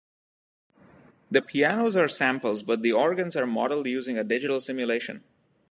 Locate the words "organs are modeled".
2.91-3.85